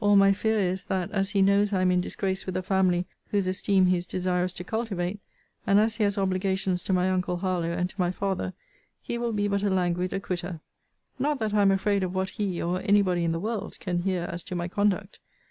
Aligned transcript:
All 0.00 0.16
my 0.16 0.32
fear 0.32 0.58
is, 0.58 0.86
that, 0.86 1.10
as 1.10 1.32
he 1.32 1.42
knows 1.42 1.70
I 1.74 1.82
am 1.82 1.90
in 1.90 2.00
disgrace 2.00 2.46
with 2.46 2.56
a 2.56 2.62
family 2.62 3.04
whose 3.28 3.46
esteem 3.46 3.84
he 3.84 3.98
is 3.98 4.06
desirous 4.06 4.54
to 4.54 4.64
cultivate; 4.64 5.20
and 5.66 5.78
as 5.78 5.96
he 5.96 6.04
has 6.04 6.16
obligations 6.16 6.82
to 6.84 6.94
my 6.94 7.10
uncle 7.10 7.36
Harlowe 7.36 7.76
and 7.76 7.90
to 7.90 8.00
my 8.00 8.10
father; 8.10 8.54
he 9.02 9.18
will 9.18 9.32
be 9.32 9.48
but 9.48 9.62
a 9.62 9.68
languid 9.68 10.12
acquitter 10.14 10.60
not 11.18 11.38
that 11.40 11.52
I 11.52 11.60
am 11.60 11.70
afraid 11.70 12.02
of 12.02 12.14
what 12.14 12.30
he, 12.30 12.62
or 12.62 12.80
any 12.80 13.02
body 13.02 13.22
in 13.22 13.32
the 13.32 13.38
world, 13.38 13.78
can 13.78 14.00
hear 14.00 14.22
as 14.22 14.42
to 14.44 14.54
my 14.54 14.66
conduct. 14.66 15.20